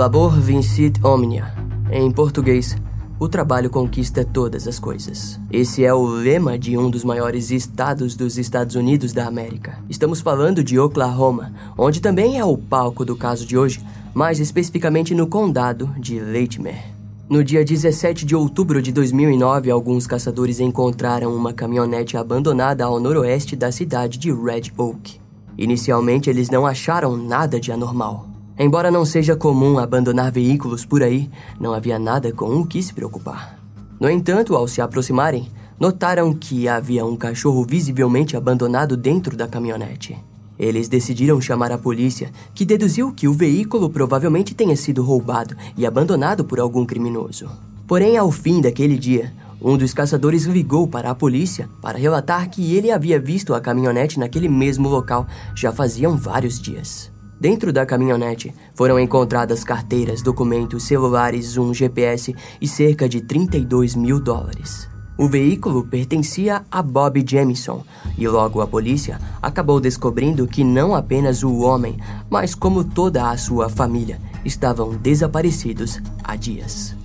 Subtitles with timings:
[0.00, 1.52] Labor vincit omnia.
[1.92, 2.74] Em português,
[3.18, 5.38] o trabalho conquista todas as coisas.
[5.52, 9.78] Esse é o lema de um dos maiores estados dos Estados Unidos da América.
[9.90, 15.14] Estamos falando de Oklahoma, onde também é o palco do caso de hoje, mais especificamente
[15.14, 16.82] no condado de Latimer.
[17.28, 23.54] No dia 17 de outubro de 2009, alguns caçadores encontraram uma caminhonete abandonada ao noroeste
[23.54, 25.20] da cidade de Red Oak.
[25.58, 28.29] Inicialmente, eles não acharam nada de anormal.
[28.62, 32.92] Embora não seja comum abandonar veículos por aí, não havia nada com o que se
[32.92, 33.58] preocupar.
[33.98, 40.14] No entanto, ao se aproximarem, notaram que havia um cachorro visivelmente abandonado dentro da caminhonete.
[40.58, 45.86] Eles decidiram chamar a polícia, que deduziu que o veículo provavelmente tenha sido roubado e
[45.86, 47.48] abandonado por algum criminoso.
[47.86, 52.74] Porém, ao fim daquele dia, um dos caçadores ligou para a polícia para relatar que
[52.76, 57.10] ele havia visto a caminhonete naquele mesmo local já faziam vários dias.
[57.40, 64.20] Dentro da caminhonete foram encontradas carteiras, documentos, celulares, um GPS e cerca de 32 mil
[64.20, 64.86] dólares.
[65.16, 67.82] O veículo pertencia a Bob Jamison
[68.18, 73.36] e logo a polícia acabou descobrindo que não apenas o homem, mas como toda a
[73.38, 76.99] sua família estavam desaparecidos há dias.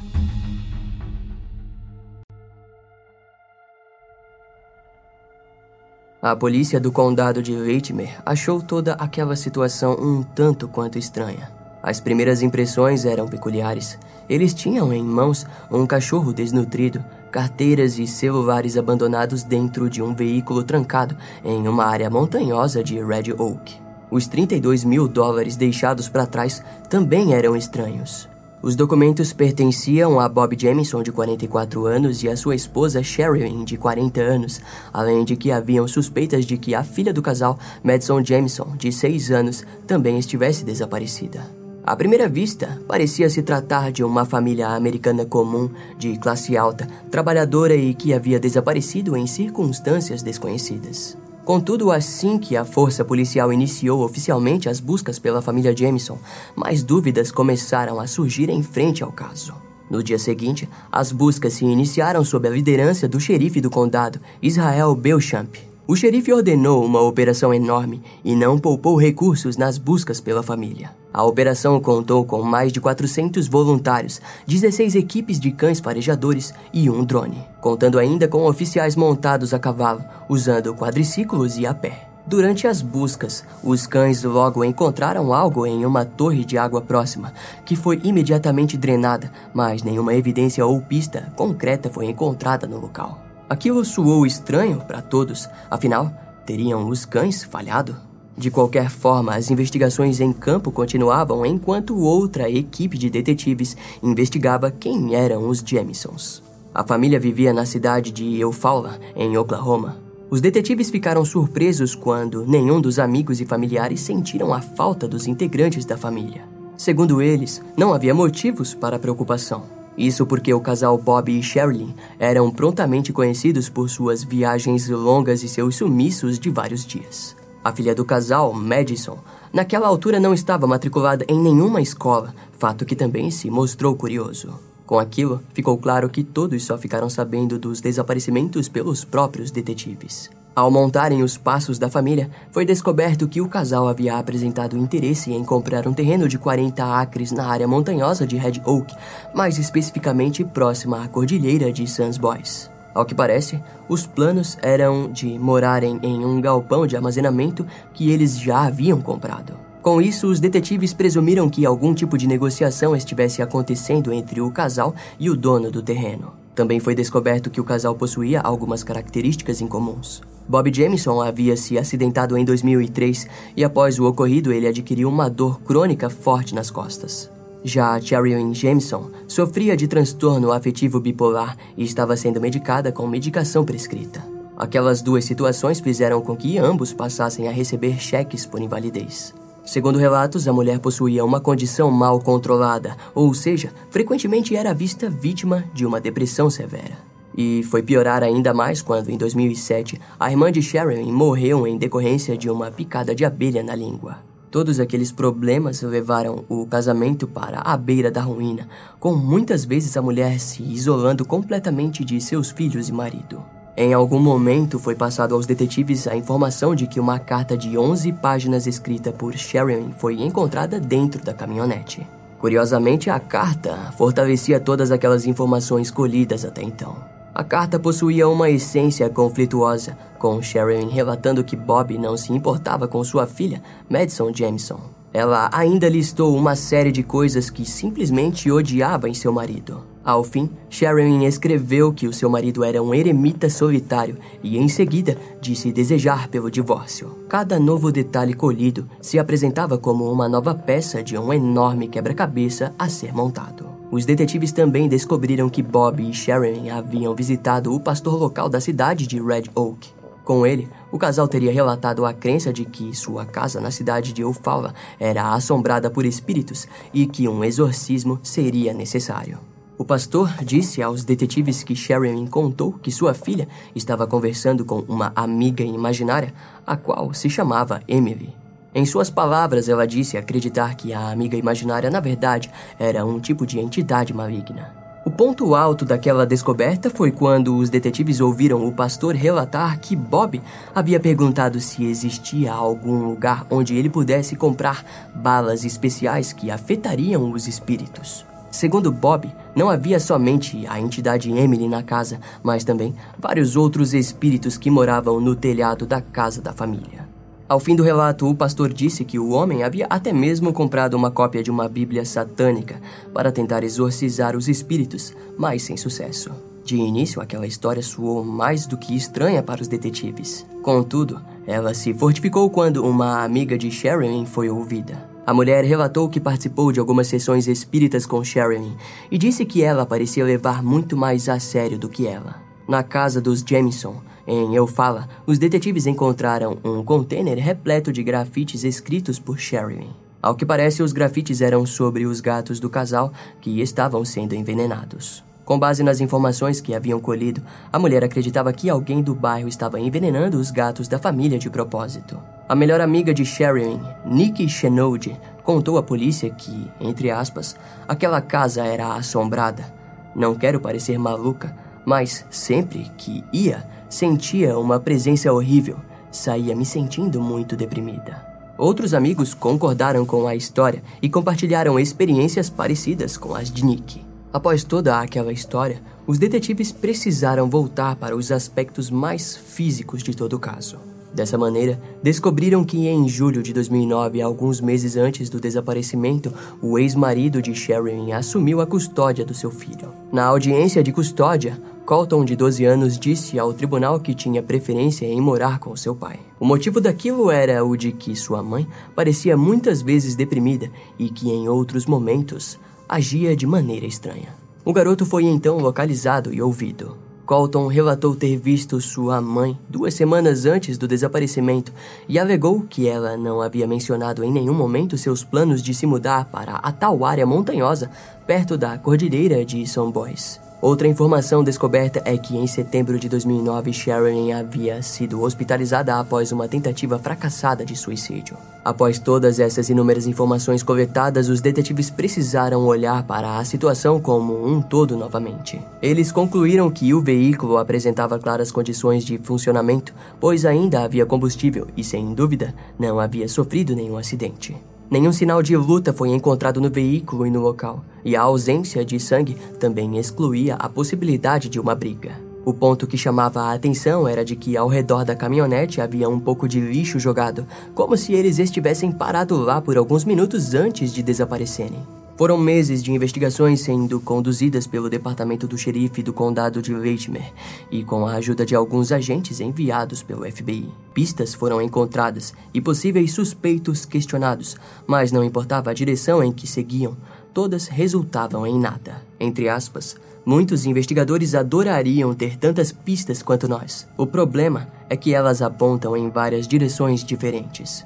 [6.25, 11.51] A polícia do condado de Latimer achou toda aquela situação um tanto quanto estranha.
[11.83, 13.99] As primeiras impressões eram peculiares.
[14.27, 20.63] Eles tinham em mãos um cachorro desnutrido, carteiras e celulares abandonados dentro de um veículo
[20.63, 23.79] trancado em uma área montanhosa de Red Oak.
[24.09, 28.27] Os 32 mil dólares deixados para trás também eram estranhos.
[28.65, 33.77] Os documentos pertenciam a Bob Jamison, de 44 anos, e a sua esposa Sherilyn, de
[33.77, 34.59] 40 anos,
[34.91, 39.29] além de que haviam suspeitas de que a filha do casal, Madison Jamison, de 6
[39.29, 41.47] anos, também estivesse desaparecida.
[41.83, 45.69] À primeira vista, parecia se tratar de uma família americana comum,
[45.99, 51.15] de classe alta, trabalhadora e que havia desaparecido em circunstâncias desconhecidas.
[51.45, 56.17] Contudo, assim que a força policial iniciou oficialmente as buscas pela família Jameson,
[56.55, 59.53] mais dúvidas começaram a surgir em frente ao caso.
[59.87, 64.95] No dia seguinte, as buscas se iniciaram sob a liderança do xerife do condado, Israel
[64.95, 65.55] Belchamp.
[65.87, 70.95] O xerife ordenou uma operação enorme e não poupou recursos nas buscas pela família.
[71.15, 77.05] A operação contou com mais de 400 voluntários, 16 equipes de cães farejadores e um
[77.05, 82.09] drone, contando ainda com oficiais montados a cavalo, usando quadriciclos e a pé.
[82.27, 87.31] Durante as buscas, os cães logo encontraram algo em uma torre de água próxima,
[87.63, 93.21] que foi imediatamente drenada, mas nenhuma evidência ou pista concreta foi encontrada no local.
[93.49, 96.11] Aquilo soou estranho para todos, afinal,
[96.45, 97.95] teriam os cães falhado?
[98.37, 105.15] De qualquer forma, as investigações em campo continuavam enquanto outra equipe de detetives investigava quem
[105.15, 106.43] eram os Jamisons.
[106.73, 109.97] A família vivia na cidade de Eufaula, em Oklahoma.
[110.29, 115.85] Os detetives ficaram surpresos quando nenhum dos amigos e familiares sentiram a falta dos integrantes
[115.85, 116.43] da família.
[116.75, 119.63] Segundo eles, não havia motivos para preocupação.
[119.97, 125.47] Isso porque o casal Bob e Sherilyn eram prontamente conhecidos por suas viagens longas e
[125.47, 127.33] seus sumiços de vários dias.
[127.65, 129.17] A filha do casal, Madison,
[129.51, 134.53] naquela altura não estava matriculada em nenhuma escola, fato que também se mostrou curioso.
[134.85, 140.29] Com aquilo, ficou claro que todos só ficaram sabendo dos desaparecimentos pelos próprios detetives.
[140.55, 145.43] Ao montarem os passos da família, foi descoberto que o casal havia apresentado interesse em
[145.43, 148.93] comprar um terreno de 40 acres na área montanhosa de Red Oak,
[149.33, 152.74] mais especificamente próxima à cordilheira de Sans Boys.
[152.95, 158.39] Ao que parece, os planos eram de morarem em um galpão de armazenamento que eles
[158.39, 159.53] já haviam comprado.
[159.81, 164.95] Com isso, os detetives presumiram que algum tipo de negociação estivesse acontecendo entre o casal
[165.19, 166.33] e o dono do terreno.
[166.55, 170.21] Também foi descoberto que o casal possuía algumas características incomuns.
[170.47, 173.27] Bob Jamison havia se acidentado em 2003
[173.57, 177.34] e após o ocorrido ele adquiriu uma dor crônica forte nas costas.
[177.67, 184.23] Já Cherryn Jameson sofria de transtorno afetivo bipolar e estava sendo medicada com medicação prescrita.
[184.55, 189.33] Aquelas duas situações fizeram com que ambos passassem a receber cheques por invalidez.
[189.65, 195.65] Segundo relatos, a mulher possuía uma condição mal controlada, ou seja, frequentemente era vista vítima
[195.73, 196.95] de uma depressão severa.
[197.35, 202.37] E foi piorar ainda mais quando, em 2007, a irmã de Sharon morreu em decorrência
[202.37, 204.34] de uma picada de abelha na língua.
[204.55, 208.69] Todos aqueles problemas levaram o casamento para a beira da ruína,
[209.01, 213.43] com muitas vezes a mulher se isolando completamente de seus filhos e marido.
[213.75, 218.13] Em algum momento foi passado aos detetives a informação de que uma carta de 11
[218.13, 222.07] páginas escrita por Sharon foi encontrada dentro da caminhonete.
[222.39, 227.14] Curiosamente, a carta fortalecia todas aquelas informações colhidas até então.
[227.35, 233.03] A carta possuía uma essência conflituosa, com Sharon relatando que Bob não se importava com
[233.03, 234.79] sua filha, Madison Jameson.
[235.15, 239.81] Ela ainda listou uma série de coisas que simplesmente odiava em seu marido.
[240.03, 245.17] Ao fim, Sharon escreveu que o seu marido era um eremita solitário e, em seguida,
[245.39, 247.17] disse desejar pelo divórcio.
[247.29, 252.89] Cada novo detalhe colhido se apresentava como uma nova peça de um enorme quebra-cabeça a
[252.89, 253.69] ser montado.
[253.89, 259.07] Os detetives também descobriram que Bob e Sharon haviam visitado o pastor local da cidade
[259.07, 259.94] de Red Oak.
[260.25, 264.23] Com ele, o casal teria relatado a crença de que sua casa na cidade de
[264.23, 269.37] Eufaula era assombrada por espíritos e que um exorcismo seria necessário.
[269.77, 275.11] O pastor disse aos detetives que Sharon contou que sua filha estava conversando com uma
[275.15, 276.33] amiga imaginária,
[276.65, 278.33] a qual se chamava Emily.
[278.73, 282.49] Em suas palavras, ela disse acreditar que a amiga imaginária, na verdade,
[282.79, 284.84] era um tipo de entidade maligna.
[285.05, 290.41] O ponto alto daquela descoberta foi quando os detetives ouviram o pastor relatar que Bob
[290.73, 297.47] havia perguntado se existia algum lugar onde ele pudesse comprar balas especiais que afetariam os
[297.47, 298.25] espíritos.
[298.49, 304.57] Segundo Bob, não havia somente a entidade Emily na casa, mas também vários outros espíritos
[304.57, 307.04] que moravam no telhado da casa da família.
[307.47, 311.11] Ao fim do relato, o pastor disse que o homem havia até mesmo comprado uma
[311.11, 312.81] cópia de uma Bíblia satânica
[313.13, 316.31] para tentar exorcizar os espíritos, mas sem sucesso.
[316.63, 320.43] De início, aquela história soou mais do que estranha para os detetives.
[320.63, 325.07] Contudo, ela se fortificou quando uma amiga de Sharon foi ouvida.
[325.27, 328.75] A mulher relatou que participou de algumas sessões espíritas com Sharon
[329.11, 332.41] e disse que ela parecia levar muito mais a sério do que ela.
[332.67, 339.19] Na casa dos Jameson, em Eufala, os detetives encontraram um container repleto de grafites escritos
[339.19, 339.93] por Sharon.
[340.21, 345.23] Ao que parece, os grafites eram sobre os gatos do casal que estavam sendo envenenados.
[345.45, 349.79] Com base nas informações que haviam colhido, a mulher acreditava que alguém do bairro estava
[349.79, 352.19] envenenando os gatos da família de propósito.
[352.49, 357.55] A melhor amiga de Sharon, Nikki Chenode, contou à polícia que, entre aspas,
[357.87, 359.71] aquela casa era assombrada.
[360.15, 365.77] Não quero parecer maluca, mas sempre que ia, sentia uma presença horrível.
[366.11, 368.25] Saía me sentindo muito deprimida.
[368.57, 374.01] Outros amigos concordaram com a história e compartilharam experiências parecidas com as de Nick.
[374.31, 380.33] Após toda aquela história, os detetives precisaram voltar para os aspectos mais físicos de todo
[380.33, 380.77] o caso.
[381.13, 387.41] Dessa maneira, descobriram que em julho de 2009, alguns meses antes do desaparecimento, o ex-marido
[387.41, 389.93] de Sharon assumiu a custódia do seu filho.
[390.11, 395.21] Na audiência de custódia, Colton, de 12 anos, disse ao tribunal que tinha preferência em
[395.21, 396.19] morar com seu pai.
[396.39, 401.29] O motivo daquilo era o de que sua mãe parecia muitas vezes deprimida e que
[401.29, 404.29] em outros momentos agia de maneira estranha.
[404.65, 406.97] O garoto foi então localizado e ouvido.
[407.23, 411.71] Colton relatou ter visto sua mãe duas semanas antes do desaparecimento
[412.09, 416.25] e alegou que ela não havia mencionado em nenhum momento seus planos de se mudar
[416.25, 417.91] para a tal área montanhosa
[418.25, 420.39] perto da cordilheira de São Bois.
[420.61, 426.47] Outra informação descoberta é que em setembro de 2009 Sharon havia sido hospitalizada após uma
[426.47, 428.37] tentativa fracassada de suicídio.
[428.63, 434.61] Após todas essas inúmeras informações coletadas, os detetives precisaram olhar para a situação como um
[434.61, 435.61] todo novamente.
[435.81, 441.83] Eles concluíram que o veículo apresentava claras condições de funcionamento, pois ainda havia combustível e,
[441.83, 444.55] sem dúvida, não havia sofrido nenhum acidente.
[444.89, 448.99] Nenhum sinal de luta foi encontrado no veículo e no local, e a ausência de
[448.99, 452.15] sangue também excluía a possibilidade de uma briga.
[452.45, 456.19] O ponto que chamava a atenção era de que ao redor da caminhonete havia um
[456.19, 461.01] pouco de lixo jogado, como se eles estivessem parados lá por alguns minutos antes de
[461.01, 461.79] desaparecerem.
[462.17, 467.33] Foram meses de investigações sendo conduzidas pelo departamento do xerife do condado de Latimer
[467.69, 470.69] e com a ajuda de alguns agentes enviados pelo FBI.
[470.93, 474.55] Pistas foram encontradas e possíveis suspeitos questionados,
[474.87, 476.95] mas não importava a direção em que seguiam,
[477.33, 479.03] todas resultavam em nada.
[479.19, 483.89] Entre aspas, muitos investigadores adorariam ter tantas pistas quanto nós.
[483.97, 487.85] O problema é que elas apontam em várias direções diferentes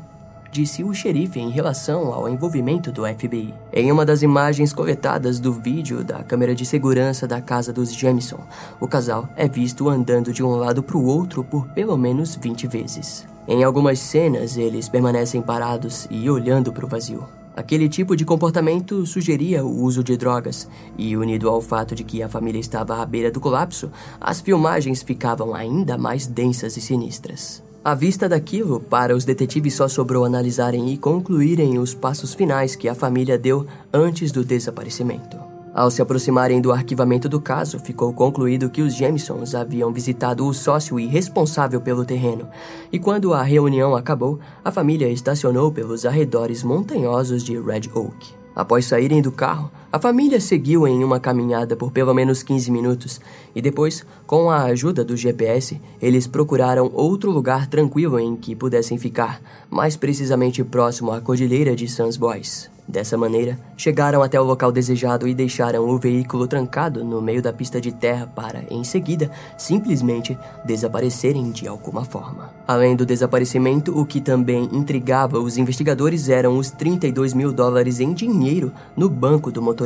[0.51, 3.53] disse o xerife em relação ao envolvimento do FBI.
[3.71, 8.39] Em uma das imagens coletadas do vídeo da câmera de segurança da casa dos Jameson,
[8.79, 12.67] o casal é visto andando de um lado para o outro por pelo menos 20
[12.67, 13.27] vezes.
[13.47, 17.25] Em algumas cenas, eles permanecem parados e olhando para o vazio.
[17.55, 20.65] Aquele tipo de comportamento sugeria o uso de drogas,
[20.97, 23.91] e unido ao fato de que a família estava à beira do colapso,
[24.21, 27.61] as filmagens ficavam ainda mais densas e sinistras.
[27.89, 32.87] À vista daquilo, para os detetives só sobrou analisarem e concluírem os passos finais que
[32.87, 35.39] a família deu antes do desaparecimento.
[35.73, 40.53] Ao se aproximarem do arquivamento do caso, ficou concluído que os Jamesons haviam visitado o
[40.53, 42.47] sócio e responsável pelo terreno,
[42.91, 48.35] e quando a reunião acabou, a família estacionou pelos arredores montanhosos de Red Oak.
[48.55, 53.19] Após saírem do carro, a família seguiu em uma caminhada por pelo menos 15 minutos
[53.55, 58.99] e depois, com a ajuda do GPS, eles procuraram outro lugar tranquilo em que pudessem
[58.99, 62.69] ficar, mais precisamente próximo à cordilheira de Sans Bois.
[62.89, 67.53] Dessa maneira, chegaram até o local desejado e deixaram o veículo trancado no meio da
[67.53, 72.49] pista de terra para, em seguida, simplesmente desaparecerem de alguma forma.
[72.67, 78.11] Além do desaparecimento, o que também intrigava os investigadores eram os 32 mil dólares em
[78.11, 79.78] dinheiro no banco do motorista.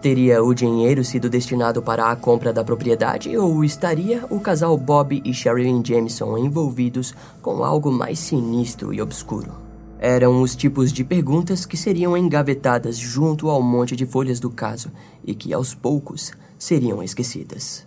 [0.00, 5.20] Teria o dinheiro sido destinado para a compra da propriedade ou estaria o casal Bob
[5.24, 9.52] e Sherilyn Jameson envolvidos com algo mais sinistro e obscuro?
[9.98, 14.90] Eram os tipos de perguntas que seriam engavetadas junto ao monte de folhas do caso
[15.24, 17.86] e que aos poucos seriam esquecidas.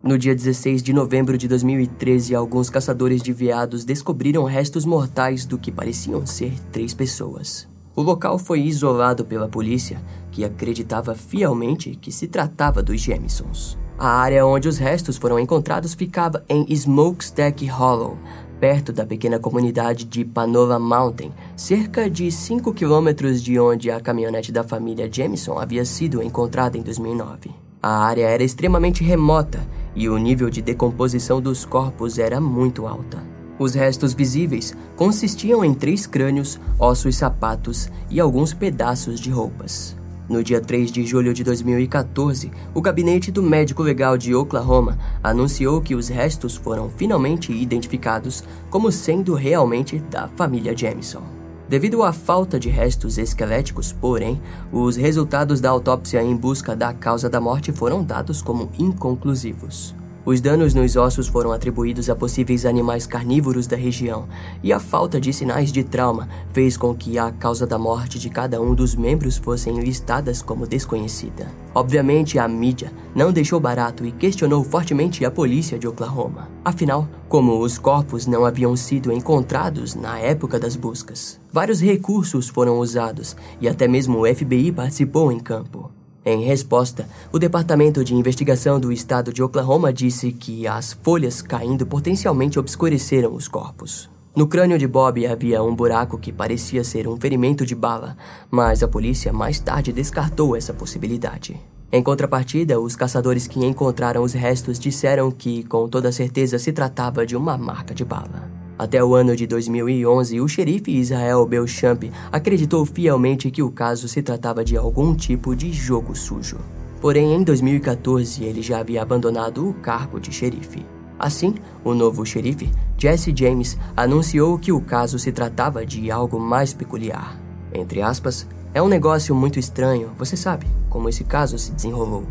[0.00, 5.58] No dia 16 de novembro de 2013, alguns caçadores de veados descobriram restos mortais do
[5.58, 7.66] que pareciam ser três pessoas.
[7.96, 10.00] O local foi isolado pela polícia,
[10.30, 13.76] que acreditava fielmente que se tratava dos Jamisons.
[13.98, 18.16] A área onde os restos foram encontrados ficava em Smokestack Hollow,
[18.60, 24.52] perto da pequena comunidade de Panola Mountain, cerca de 5 quilômetros de onde a caminhonete
[24.52, 27.50] da família Jameson havia sido encontrada em 2009.
[27.80, 29.60] A área era extremamente remota
[29.98, 33.20] e o nível de decomposição dos corpos era muito alta.
[33.58, 39.96] Os restos visíveis consistiam em três crânios, ossos sapatos e alguns pedaços de roupas.
[40.28, 45.80] No dia 3 de julho de 2014, o gabinete do médico legal de Oklahoma anunciou
[45.80, 51.22] que os restos foram finalmente identificados como sendo realmente da família Jameson.
[51.68, 54.40] Devido à falta de restos esqueléticos, porém,
[54.72, 59.94] os resultados da autópsia em busca da causa da morte foram dados como inconclusivos.
[60.24, 64.26] Os danos nos ossos foram atribuídos a possíveis animais carnívoros da região,
[64.62, 68.28] e a falta de sinais de trauma fez com que a causa da morte de
[68.28, 71.48] cada um dos membros fossem listadas como desconhecida.
[71.74, 76.48] Obviamente, a mídia não deixou barato e questionou fortemente a polícia de Oklahoma.
[76.64, 82.78] Afinal, como os corpos não haviam sido encontrados na época das buscas, vários recursos foram
[82.78, 85.90] usados e até mesmo o FBI participou em campo.
[86.24, 91.86] Em resposta, o Departamento de Investigação do Estado de Oklahoma disse que as folhas caindo
[91.86, 94.10] potencialmente obscureceram os corpos.
[94.36, 98.16] No crânio de Bob havia um buraco que parecia ser um ferimento de bala,
[98.50, 101.58] mas a polícia mais tarde descartou essa possibilidade.
[101.90, 107.24] Em contrapartida, os caçadores que encontraram os restos disseram que, com toda certeza, se tratava
[107.24, 108.57] de uma marca de bala.
[108.78, 114.22] Até o ano de 2011, o xerife Israel Belchamp acreditou fielmente que o caso se
[114.22, 116.58] tratava de algum tipo de jogo sujo.
[117.00, 120.86] Porém, em 2014, ele já havia abandonado o cargo de xerife.
[121.18, 126.72] Assim, o novo xerife, Jesse James, anunciou que o caso se tratava de algo mais
[126.72, 127.36] peculiar.
[127.74, 132.24] Entre aspas, é um negócio muito estranho, você sabe como esse caso se desenrolou.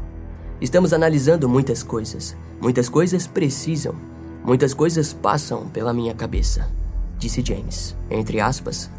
[0.62, 2.36] Estamos analisando muitas coisas.
[2.62, 3.94] Muitas coisas precisam
[4.48, 6.70] Muitas coisas passam pela minha cabeça,
[7.20, 7.94] disse James.
[8.10, 8.90] Entre aspas,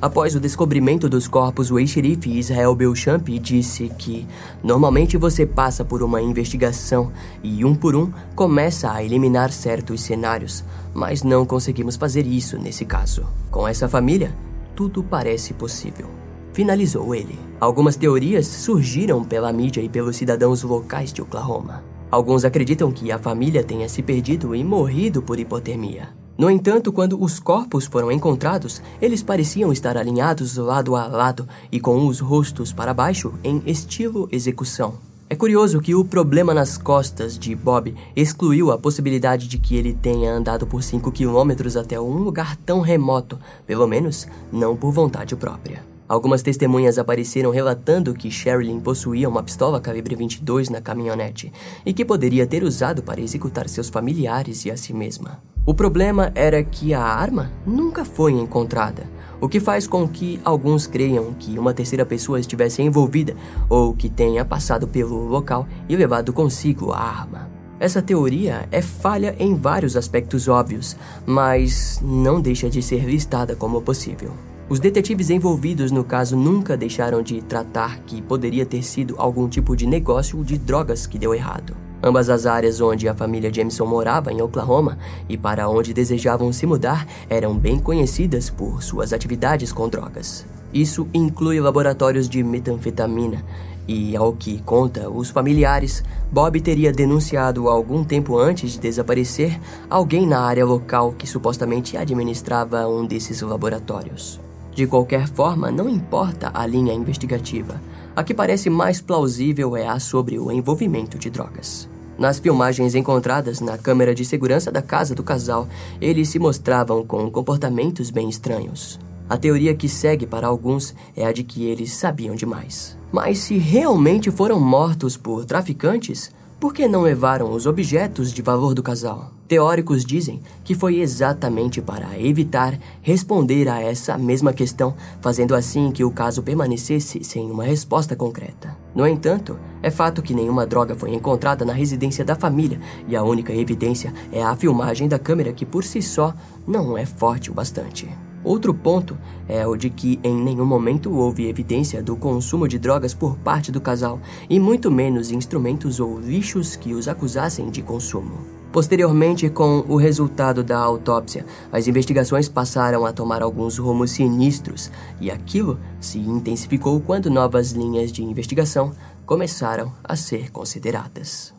[0.00, 4.26] Após o descobrimento dos corpos, o ex-xerife Israel Belchamp disse que
[4.62, 7.10] normalmente você passa por uma investigação
[7.42, 12.84] e, um por um, começa a eliminar certos cenários, mas não conseguimos fazer isso nesse
[12.84, 13.26] caso.
[13.50, 14.34] Com essa família,
[14.76, 16.08] tudo parece possível.
[16.52, 17.38] Finalizou ele.
[17.58, 21.93] Algumas teorias surgiram pela mídia e pelos cidadãos locais de Oklahoma.
[22.10, 26.08] Alguns acreditam que a família tenha se perdido e morrido por hipotermia.
[26.36, 31.78] No entanto, quando os corpos foram encontrados, eles pareciam estar alinhados lado a lado e
[31.78, 34.94] com os rostos para baixo em estilo execução.
[35.30, 39.94] É curioso que o problema nas costas de Bob excluiu a possibilidade de que ele
[39.94, 45.34] tenha andado por 5 quilômetros até um lugar tão remoto, pelo menos não por vontade
[45.34, 45.93] própria.
[46.06, 51.50] Algumas testemunhas apareceram relatando que Sherilyn possuía uma pistola calibre 22 na caminhonete
[51.84, 55.42] e que poderia ter usado para executar seus familiares e a si mesma.
[55.64, 59.04] O problema era que a arma nunca foi encontrada,
[59.40, 63.34] o que faz com que alguns creiam que uma terceira pessoa estivesse envolvida
[63.66, 67.50] ou que tenha passado pelo local e levado consigo a arma.
[67.80, 73.80] Essa teoria é falha em vários aspectos óbvios, mas não deixa de ser listada como
[73.80, 74.32] possível.
[74.66, 79.76] Os detetives envolvidos no caso nunca deixaram de tratar que poderia ter sido algum tipo
[79.76, 81.76] de negócio de drogas que deu errado.
[82.02, 86.66] Ambas as áreas onde a família Jameson morava em Oklahoma e para onde desejavam se
[86.66, 90.46] mudar eram bem conhecidas por suas atividades com drogas.
[90.72, 93.44] Isso inclui laboratórios de metanfetamina,
[93.86, 96.02] e, ao que conta os familiares,
[96.32, 102.88] Bob teria denunciado algum tempo antes de desaparecer alguém na área local que supostamente administrava
[102.88, 104.40] um desses laboratórios.
[104.74, 107.80] De qualquer forma, não importa a linha investigativa,
[108.16, 111.88] a que parece mais plausível é a sobre o envolvimento de drogas.
[112.18, 115.68] Nas filmagens encontradas na câmera de segurança da casa do casal,
[116.00, 118.98] eles se mostravam com comportamentos bem estranhos.
[119.28, 122.96] A teoria que segue para alguns é a de que eles sabiam demais.
[123.10, 128.74] Mas se realmente foram mortos por traficantes, por que não levaram os objetos de valor
[128.74, 129.33] do casal?
[129.46, 136.02] Teóricos dizem que foi exatamente para evitar responder a essa mesma questão, fazendo assim que
[136.02, 138.74] o caso permanecesse sem uma resposta concreta.
[138.94, 143.22] No entanto, é fato que nenhuma droga foi encontrada na residência da família e a
[143.22, 146.32] única evidência é a filmagem da câmera que por si só
[146.66, 148.08] não é forte o bastante.
[148.42, 153.12] Outro ponto é o de que em nenhum momento houve evidência do consumo de drogas
[153.12, 158.63] por parte do casal, e muito menos instrumentos ou lixos que os acusassem de consumo.
[158.74, 164.90] Posteriormente, com o resultado da autópsia, as investigações passaram a tomar alguns rumos sinistros,
[165.20, 168.90] e aquilo se intensificou quando novas linhas de investigação
[169.24, 171.54] começaram a ser consideradas.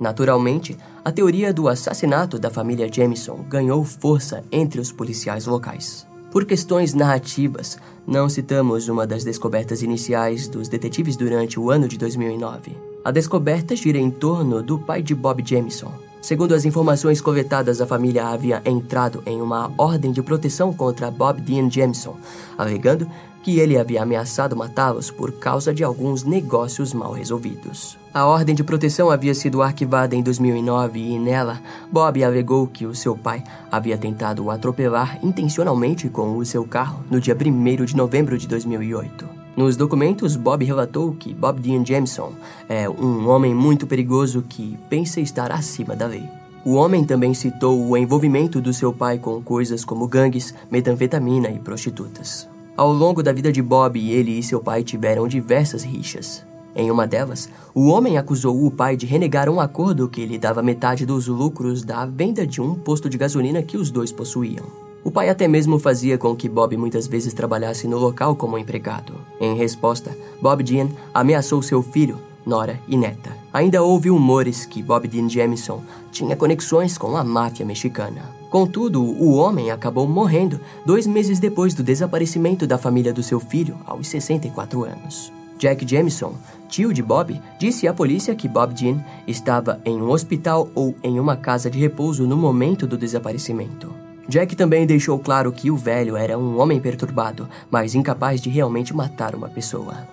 [0.00, 6.04] Naturalmente, a teoria do assassinato da família Jameson ganhou força entre os policiais locais.
[6.32, 11.96] Por questões narrativas, não citamos uma das descobertas iniciais dos detetives durante o ano de
[11.96, 12.95] 2009.
[13.06, 15.92] A descoberta gira em torno do pai de Bob Jameson.
[16.20, 21.40] Segundo as informações coletadas, a família havia entrado em uma ordem de proteção contra Bob
[21.40, 22.16] Dean Jameson,
[22.58, 23.08] alegando
[23.44, 27.96] que ele havia ameaçado matá-los por causa de alguns negócios mal resolvidos.
[28.12, 31.60] A ordem de proteção havia sido arquivada em 2009 e nela,
[31.92, 37.04] Bob alegou que o seu pai havia tentado o atropelar intencionalmente com o seu carro
[37.08, 39.35] no dia 1 de novembro de 2008.
[39.56, 42.32] Nos documentos, Bob relatou que Bob Dean Jameson
[42.68, 46.28] é um homem muito perigoso que pensa estar acima da lei.
[46.62, 51.58] O homem também citou o envolvimento do seu pai com coisas como gangues, metanfetamina e
[51.58, 52.46] prostitutas.
[52.76, 56.44] Ao longo da vida de Bob, ele e seu pai tiveram diversas rixas.
[56.74, 60.62] Em uma delas, o homem acusou o pai de renegar um acordo que lhe dava
[60.62, 64.85] metade dos lucros da venda de um posto de gasolina que os dois possuíam.
[65.06, 69.14] O pai até mesmo fazia com que Bob muitas vezes trabalhasse no local como empregado.
[69.40, 73.30] Em resposta, Bob Dean ameaçou seu filho, nora e neta.
[73.52, 78.34] Ainda houve rumores que Bob Dean Jamison tinha conexões com a máfia mexicana.
[78.50, 83.76] Contudo, o homem acabou morrendo dois meses depois do desaparecimento da família do seu filho,
[83.86, 85.32] aos 64 anos.
[85.56, 86.34] Jack Jamison,
[86.68, 91.20] tio de Bob, disse à polícia que Bob Dean estava em um hospital ou em
[91.20, 93.95] uma casa de repouso no momento do desaparecimento.
[94.28, 98.94] Jack também deixou claro que o velho era um homem perturbado, mas incapaz de realmente
[98.94, 100.06] matar uma pessoa.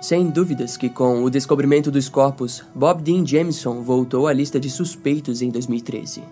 [0.00, 4.68] Sem dúvidas que com o descobrimento dos corpos, Bob Dean Jameson voltou à lista de
[4.68, 6.22] suspeitos em 2013.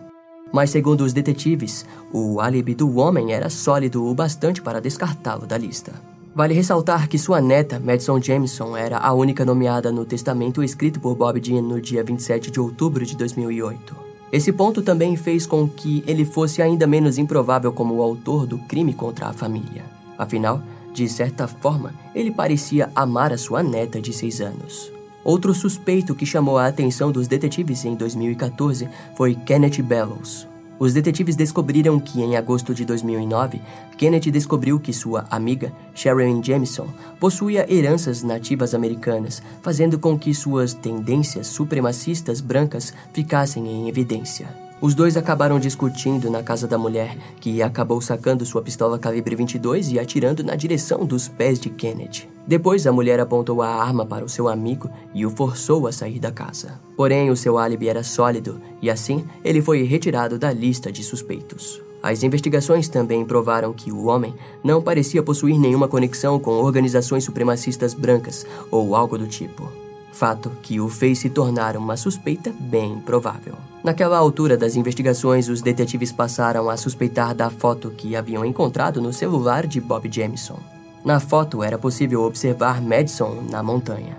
[0.53, 5.57] Mas, segundo os detetives, o álibi do homem era sólido o bastante para descartá-lo da
[5.57, 5.93] lista.
[6.35, 11.15] Vale ressaltar que sua neta, Madison Jameson, era a única nomeada no testamento escrito por
[11.15, 14.12] Bob Dean no dia 27 de outubro de 2008.
[14.33, 18.57] Esse ponto também fez com que ele fosse ainda menos improvável como o autor do
[18.57, 19.85] crime contra a família.
[20.17, 20.63] Afinal,
[20.95, 24.91] de certa forma, ele parecia amar a sua neta de seis anos.
[25.23, 30.49] Outro suspeito que chamou a atenção dos detetives em 2014 foi Kenneth Bellows.
[30.79, 33.61] Os detetives descobriram que, em agosto de 2009,
[33.97, 36.89] Kenneth descobriu que sua amiga, Sharon Jameson,
[37.21, 44.72] possuía heranças nativas americanas, fazendo com que suas tendências supremacistas brancas ficassem em evidência.
[44.83, 49.93] Os dois acabaram discutindo na casa da mulher, que acabou sacando sua pistola calibre 22
[49.93, 52.29] e atirando na direção dos pés de Kenneth.
[52.49, 56.19] Depois, a mulher apontou a arma para o seu amigo e o forçou a sair
[56.19, 56.81] da casa.
[56.97, 61.81] Porém, o seu álibi era sólido e assim ele foi retirado da lista de suspeitos.
[62.03, 67.95] As investigações também provaram que o homem não parecia possuir nenhuma conexão com organizações supremacistas
[67.95, 69.71] brancas ou algo do tipo.
[70.11, 73.55] Fato que o fez se tornar uma suspeita bem provável.
[73.83, 79.13] Naquela altura das investigações, os detetives passaram a suspeitar da foto que haviam encontrado no
[79.13, 80.59] celular de Bob Jamison.
[81.05, 84.17] Na foto era possível observar Madison na montanha.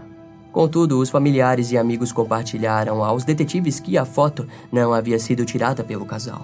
[0.51, 5.81] Contudo, os familiares e amigos compartilharam aos detetives que a foto não havia sido tirada
[5.81, 6.41] pelo casal.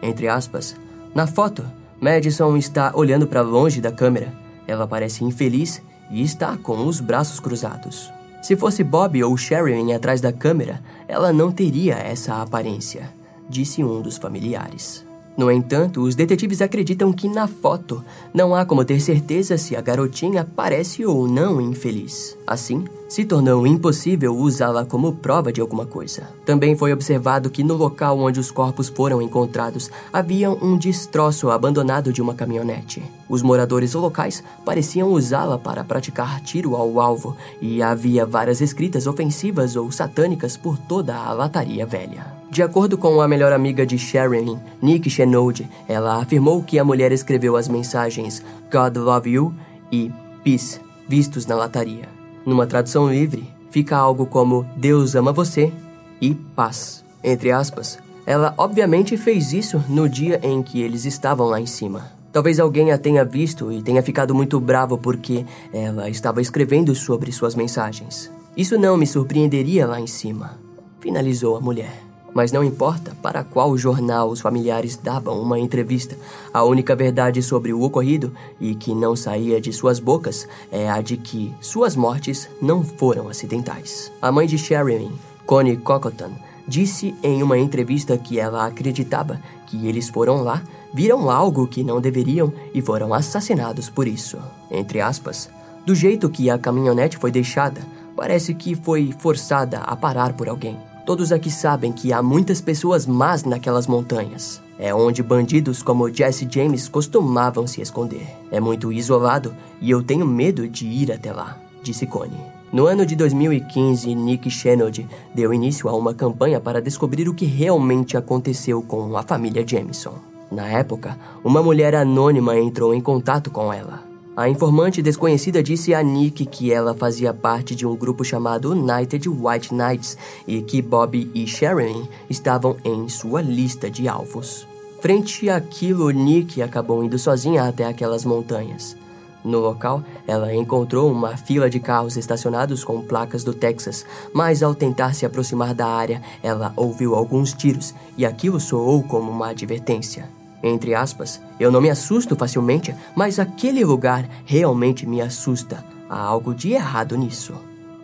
[0.00, 0.76] Entre aspas,
[1.12, 1.64] na foto,
[2.00, 4.32] Madison está olhando para longe da câmera.
[4.66, 8.10] Ela parece infeliz e está com os braços cruzados.
[8.42, 13.12] Se fosse Bob ou Sharon atrás da câmera, ela não teria essa aparência,
[13.48, 15.09] disse um dos familiares.
[15.40, 19.80] No entanto, os detetives acreditam que na foto não há como ter certeza se a
[19.80, 22.36] garotinha parece ou não infeliz.
[22.46, 26.28] Assim, se tornou impossível usá-la como prova de alguma coisa.
[26.44, 32.12] Também foi observado que no local onde os corpos foram encontrados havia um destroço abandonado
[32.12, 33.02] de uma caminhonete.
[33.26, 39.74] Os moradores locais pareciam usá-la para praticar tiro ao alvo e havia várias escritas ofensivas
[39.74, 42.39] ou satânicas por toda a lataria velha.
[42.50, 47.12] De acordo com a melhor amiga de Sharon, Nick Chenode, ela afirmou que a mulher
[47.12, 49.54] escreveu as mensagens God Love You
[49.92, 50.10] e
[50.42, 52.08] Peace vistos na lataria.
[52.44, 55.72] Numa tradução livre, fica algo como Deus ama você
[56.20, 57.04] e paz.
[57.22, 62.12] Entre aspas, ela obviamente fez isso no dia em que eles estavam lá em cima.
[62.32, 67.30] Talvez alguém a tenha visto e tenha ficado muito bravo porque ela estava escrevendo sobre
[67.30, 68.30] suas mensagens.
[68.56, 70.58] Isso não me surpreenderia lá em cima,
[71.00, 72.09] finalizou a mulher.
[72.32, 76.16] Mas não importa para qual jornal os familiares davam uma entrevista,
[76.52, 81.00] a única verdade sobre o ocorrido e que não saía de suas bocas é a
[81.00, 84.12] de que suas mortes não foram acidentais.
[84.22, 85.10] A mãe de Sharon,
[85.44, 86.30] Connie Cocotan,
[86.66, 90.62] disse em uma entrevista que ela acreditava que eles foram lá,
[90.94, 94.38] viram algo que não deveriam e foram assassinados por isso.
[94.70, 95.50] Entre aspas,
[95.84, 97.80] do jeito que a caminhonete foi deixada,
[98.14, 100.89] parece que foi forçada a parar por alguém.
[101.10, 104.62] Todos aqui sabem que há muitas pessoas más naquelas montanhas.
[104.78, 108.28] É onde bandidos como Jesse James costumavam se esconder.
[108.48, 112.38] É muito isolado e eu tenho medo de ir até lá, disse Connie.
[112.72, 117.44] No ano de 2015, Nick Shenod deu início a uma campanha para descobrir o que
[117.44, 120.14] realmente aconteceu com a família Jameson.
[120.48, 124.09] Na época, uma mulher anônima entrou em contato com ela.
[124.36, 129.28] A informante desconhecida disse a Nick que ela fazia parte de um grupo chamado United
[129.28, 130.16] White Knights
[130.46, 134.66] e que Bob e Sharon estavam em sua lista de alvos.
[135.00, 138.96] Frente àquilo, Nick acabou indo sozinha até aquelas montanhas.
[139.42, 144.74] No local, ela encontrou uma fila de carros estacionados com placas do Texas, mas ao
[144.74, 150.39] tentar se aproximar da área, ela ouviu alguns tiros e aquilo soou como uma advertência.
[150.62, 155.84] Entre aspas, eu não me assusto facilmente, mas aquele lugar realmente me assusta.
[156.08, 157.54] Há algo de errado nisso.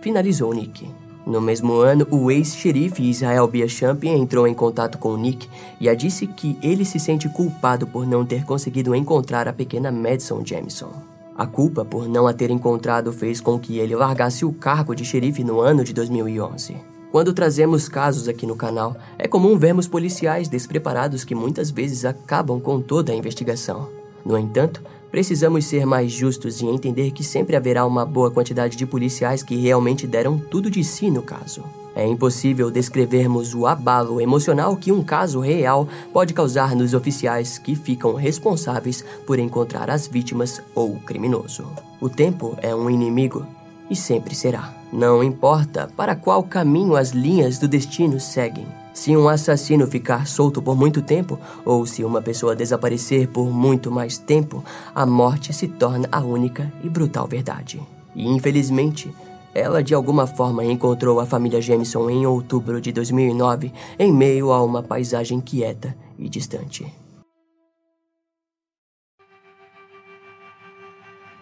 [0.01, 0.88] Finalizou Nick.
[1.27, 5.49] No mesmo ano, o ex-xerife Israel Biachamp entrou em contato com Nick
[5.81, 9.90] e a disse que ele se sente culpado por não ter conseguido encontrar a pequena
[9.90, 10.92] Madison Jameson.
[11.37, 15.05] A culpa por não a ter encontrado fez com que ele largasse o cargo de
[15.05, 16.96] xerife no ano de 2011.
[17.16, 22.61] Quando trazemos casos aqui no canal, é comum vermos policiais despreparados que muitas vezes acabam
[22.61, 23.88] com toda a investigação.
[24.22, 28.85] No entanto, precisamos ser mais justos e entender que sempre haverá uma boa quantidade de
[28.85, 31.64] policiais que realmente deram tudo de si no caso.
[31.94, 37.74] É impossível descrevermos o abalo emocional que um caso real pode causar nos oficiais que
[37.74, 41.66] ficam responsáveis por encontrar as vítimas ou o criminoso.
[41.98, 43.46] O tempo é um inimigo
[43.88, 44.76] e sempre será.
[44.92, 48.66] Não importa para qual caminho as linhas do destino seguem.
[48.94, 53.90] Se um assassino ficar solto por muito tempo, ou se uma pessoa desaparecer por muito
[53.90, 57.81] mais tempo, a morte se torna a única e brutal verdade.
[58.14, 59.12] E infelizmente,
[59.53, 64.62] ela de alguma forma encontrou a família Jameson em outubro de 2009 em meio a
[64.62, 66.87] uma paisagem quieta e distante.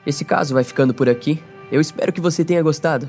[0.07, 1.43] Esse caso vai ficando por aqui.
[1.71, 3.09] Eu espero que você tenha gostado.